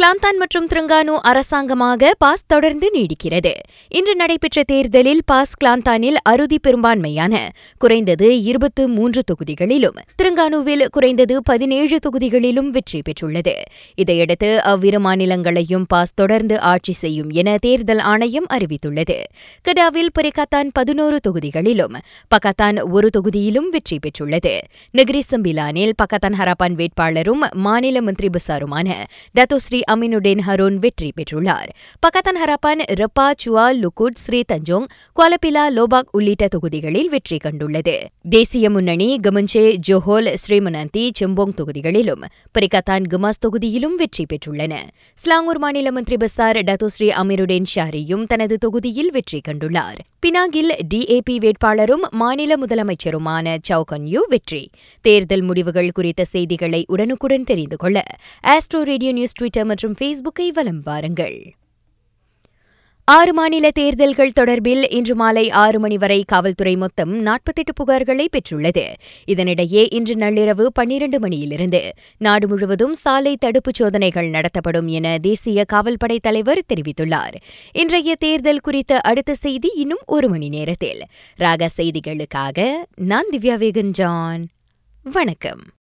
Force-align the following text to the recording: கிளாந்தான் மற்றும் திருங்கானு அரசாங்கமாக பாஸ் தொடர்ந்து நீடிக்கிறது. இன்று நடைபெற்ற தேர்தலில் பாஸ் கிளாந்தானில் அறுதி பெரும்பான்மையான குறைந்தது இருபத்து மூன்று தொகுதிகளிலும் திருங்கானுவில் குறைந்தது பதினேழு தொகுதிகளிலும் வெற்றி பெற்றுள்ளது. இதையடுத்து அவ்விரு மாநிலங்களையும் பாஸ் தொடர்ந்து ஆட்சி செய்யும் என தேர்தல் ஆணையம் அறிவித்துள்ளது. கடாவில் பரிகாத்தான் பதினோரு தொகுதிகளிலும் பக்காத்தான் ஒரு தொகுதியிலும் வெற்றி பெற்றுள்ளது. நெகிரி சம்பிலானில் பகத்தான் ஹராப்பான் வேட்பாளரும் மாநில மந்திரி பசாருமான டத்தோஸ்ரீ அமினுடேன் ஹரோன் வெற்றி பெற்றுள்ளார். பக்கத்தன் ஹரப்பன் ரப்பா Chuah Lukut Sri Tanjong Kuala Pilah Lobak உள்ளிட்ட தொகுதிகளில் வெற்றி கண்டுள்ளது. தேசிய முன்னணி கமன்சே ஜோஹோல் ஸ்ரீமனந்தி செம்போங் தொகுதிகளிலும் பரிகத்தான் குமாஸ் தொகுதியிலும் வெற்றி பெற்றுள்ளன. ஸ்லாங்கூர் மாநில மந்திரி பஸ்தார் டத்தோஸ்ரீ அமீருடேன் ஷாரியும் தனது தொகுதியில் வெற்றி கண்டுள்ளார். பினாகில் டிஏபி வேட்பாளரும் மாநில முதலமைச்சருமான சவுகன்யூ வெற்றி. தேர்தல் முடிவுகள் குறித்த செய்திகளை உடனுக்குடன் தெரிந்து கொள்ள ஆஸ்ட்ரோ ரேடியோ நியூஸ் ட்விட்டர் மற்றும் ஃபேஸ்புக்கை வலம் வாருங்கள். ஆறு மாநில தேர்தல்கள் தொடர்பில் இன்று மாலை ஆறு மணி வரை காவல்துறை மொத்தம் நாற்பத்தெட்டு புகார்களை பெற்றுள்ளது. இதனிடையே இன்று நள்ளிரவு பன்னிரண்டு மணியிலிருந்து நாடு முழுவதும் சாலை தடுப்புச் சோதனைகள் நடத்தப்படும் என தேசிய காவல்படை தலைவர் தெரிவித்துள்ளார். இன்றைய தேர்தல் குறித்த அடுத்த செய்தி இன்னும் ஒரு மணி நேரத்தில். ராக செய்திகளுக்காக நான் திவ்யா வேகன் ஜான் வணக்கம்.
கிளாந்தான் 0.00 0.38
மற்றும் 0.38 0.66
திருங்கானு 0.66 1.12
அரசாங்கமாக 1.22 2.10
பாஸ் 2.18 2.42
தொடர்ந்து 2.46 2.90
நீடிக்கிறது. 2.94 3.52
இன்று 3.88 4.14
நடைபெற்ற 4.16 4.62
தேர்தலில் 4.62 5.22
பாஸ் 5.26 5.52
கிளாந்தானில் 5.64 6.18
அறுதி 6.22 6.58
பெரும்பான்மையான 6.58 7.34
குறைந்தது 7.78 8.42
இருபத்து 8.42 8.88
மூன்று 8.88 9.22
தொகுதிகளிலும் 9.30 9.96
திருங்கானுவில் 10.22 10.84
குறைந்தது 10.88 11.36
பதினேழு 11.42 11.98
தொகுதிகளிலும் 12.06 12.68
வெற்றி 12.70 13.00
பெற்றுள்ளது. 13.00 13.54
இதையடுத்து 13.94 14.62
அவ்விரு 14.62 15.00
மாநிலங்களையும் 15.00 15.86
பாஸ் 15.88 16.14
தொடர்ந்து 16.14 16.60
ஆட்சி 16.60 16.92
செய்யும் 16.92 17.30
என 17.30 17.56
தேர்தல் 17.58 17.98
ஆணையம் 17.98 18.46
அறிவித்துள்ளது. 18.52 19.18
கடாவில் 19.68 20.12
பரிகாத்தான் 20.12 20.70
பதினோரு 20.72 21.20
தொகுதிகளிலும் 21.28 21.96
பக்காத்தான் 22.34 22.90
ஒரு 22.90 23.10
தொகுதியிலும் 23.18 23.70
வெற்றி 23.70 23.98
பெற்றுள்ளது. 23.98 24.54
நெகிரி 24.94 25.24
சம்பிலானில் 25.30 25.96
பகத்தான் 26.02 26.38
ஹராப்பான் 26.42 26.78
வேட்பாளரும் 26.82 27.42
மாநில 27.54 28.02
மந்திரி 28.02 28.30
பசாருமான 28.38 28.88
டத்தோஸ்ரீ 29.38 29.84
அமினுடேன் 29.92 30.42
ஹரோன் 30.46 30.76
வெற்றி 30.76 31.12
பெற்றுள்ளார். 31.16 31.70
பக்கத்தன் 32.06 32.40
ஹரப்பன் 32.42 32.82
ரப்பா 33.00 33.26
Chuah 33.44 33.66
Lukut 33.82 34.20
Sri 34.24 34.40
Tanjong 34.52 34.86
Kuala Pilah 35.16 35.64
Lobak 35.76 36.10
உள்ளிட்ட 36.12 36.48
தொகுதிகளில் 36.48 37.08
வெற்றி 37.08 37.36
கண்டுள்ளது. 37.36 37.96
தேசிய 38.28 38.70
முன்னணி 38.70 39.08
கமன்சே 39.26 39.64
ஜோஹோல் 39.88 40.30
ஸ்ரீமனந்தி 40.42 41.04
செம்போங் 41.20 41.54
தொகுதிகளிலும் 41.60 42.24
பரிகத்தான் 42.58 43.06
குமாஸ் 43.12 43.42
தொகுதியிலும் 43.46 43.94
வெற்றி 43.94 44.26
பெற்றுள்ளன. 44.32 44.74
ஸ்லாங்கூர் 45.24 45.58
மாநில 45.58 45.92
மந்திரி 45.92 46.16
பஸ்தார் 46.16 46.60
டத்தோஸ்ரீ 46.70 47.10
அமீருடேன் 47.22 47.70
ஷாரியும் 47.74 48.24
தனது 48.26 48.58
தொகுதியில் 48.58 49.10
வெற்றி 49.10 49.40
கண்டுள்ளார். 49.48 49.98
பினாகில் 50.22 50.72
டிஏபி 50.94 51.34
வேட்பாளரும் 51.44 52.04
மாநில 52.10 52.52
முதலமைச்சருமான 52.56 53.56
சவுகன்யூ 53.68 54.20
வெற்றி. 54.28 54.62
தேர்தல் 55.04 55.42
முடிவுகள் 55.42 55.90
குறித்த 55.92 56.24
செய்திகளை 56.24 56.80
உடனுக்குடன் 56.88 57.44
தெரிந்து 57.44 57.76
கொள்ள 57.76 58.02
ஆஸ்ட்ரோ 58.54 58.80
ரேடியோ 58.90 59.12
நியூஸ் 59.12 59.36
ட்விட்டர் 59.38 59.68
மற்றும் 59.76 59.94
ஃபேஸ்புக்கை 60.00 60.48
வலம் 60.48 60.80
வாருங்கள். 60.84 61.54
ஆறு 63.04 63.34
மாநில 63.34 63.70
தேர்தல்கள் 63.70 64.32
தொடர்பில் 64.40 64.92
இன்று 64.92 65.14
மாலை 65.14 65.50
ஆறு 65.50 65.80
மணி 65.80 65.96
வரை 65.96 66.24
காவல்துறை 66.26 66.76
மொத்தம் 66.76 67.22
நாற்பத்தெட்டு 67.22 67.72
புகார்களை 67.72 68.24
பெற்றுள்ளது. 68.28 68.84
இதனிடையே 69.26 69.86
இன்று 69.90 70.14
நள்ளிரவு 70.14 70.66
பன்னிரண்டு 70.66 71.20
மணியிலிருந்து 71.20 71.92
நாடு 72.18 72.48
முழுவதும் 72.48 72.94
சாலை 72.94 73.36
தடுப்புச் 73.36 73.74
சோதனைகள் 73.74 74.28
நடத்தப்படும் 74.28 74.88
என 74.88 75.18
தேசிய 75.18 75.64
காவல்படை 75.64 76.18
தலைவர் 76.18 76.64
தெரிவித்துள்ளார். 76.74 77.34
இன்றைய 77.72 78.16
தேர்தல் 78.16 78.60
குறித்த 78.60 79.00
அடுத்த 79.00 79.34
செய்தி 79.34 79.72
இன்னும் 79.74 80.02
ஒரு 80.06 80.28
மணி 80.28 80.48
நேரத்தில். 80.48 81.00
ராக 81.36 81.68
செய்திகளுக்காக 81.76 82.72
நான் 82.96 83.26
திவ்யா 83.32 83.56
வேகன் 83.64 83.90
ஜான் 83.90 84.46
வணக்கம். 85.02 85.66